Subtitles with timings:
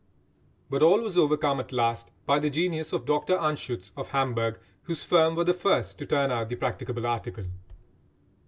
[0.67, 5.03] But all was overcome at last by the genius of Dr Anschutz, of Hamburg, whose
[5.03, 7.45] firm were the first to turn out the practicable article.